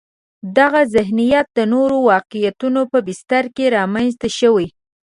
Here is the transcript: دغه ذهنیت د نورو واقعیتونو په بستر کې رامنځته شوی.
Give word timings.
دغه 0.57 0.81
ذهنیت 0.95 1.47
د 1.57 1.59
نورو 1.73 1.97
واقعیتونو 2.11 2.81
په 2.91 2.97
بستر 3.07 3.43
کې 3.55 3.73
رامنځته 3.77 4.27
شوی. 4.39 4.67